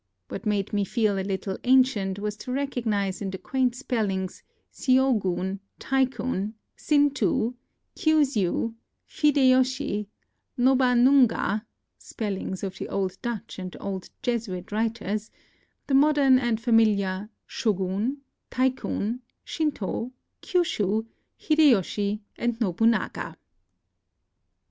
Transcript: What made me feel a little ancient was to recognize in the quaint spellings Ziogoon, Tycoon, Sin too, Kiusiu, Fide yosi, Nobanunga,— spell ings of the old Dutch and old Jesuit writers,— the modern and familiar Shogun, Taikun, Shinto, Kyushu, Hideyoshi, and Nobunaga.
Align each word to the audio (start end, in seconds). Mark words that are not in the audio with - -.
What 0.29 0.47
made 0.47 0.73
me 0.73 0.83
feel 0.83 1.19
a 1.19 1.21
little 1.21 1.59
ancient 1.63 2.17
was 2.17 2.35
to 2.37 2.51
recognize 2.51 3.21
in 3.21 3.29
the 3.29 3.37
quaint 3.37 3.75
spellings 3.75 4.41
Ziogoon, 4.73 5.59
Tycoon, 5.77 6.55
Sin 6.75 7.11
too, 7.11 7.55
Kiusiu, 7.95 8.73
Fide 9.05 9.35
yosi, 9.47 10.07
Nobanunga,— 10.57 11.63
spell 12.09 12.35
ings 12.35 12.63
of 12.63 12.79
the 12.79 12.89
old 12.89 13.15
Dutch 13.21 13.59
and 13.59 13.77
old 13.79 14.09
Jesuit 14.23 14.71
writers,— 14.71 15.29
the 15.85 15.93
modern 15.93 16.39
and 16.39 16.59
familiar 16.59 17.29
Shogun, 17.45 18.21
Taikun, 18.49 19.19
Shinto, 19.43 20.11
Kyushu, 20.41 21.05
Hideyoshi, 21.37 22.21
and 22.39 22.59
Nobunaga. 22.59 23.37